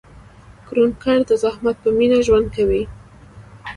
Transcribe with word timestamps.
کروندګر 0.67 1.19
د 1.29 1.31
زحمت 1.43 1.75
په 1.83 1.89
مینه 1.97 2.19
ژوند 2.27 2.47
کوي 2.55 2.83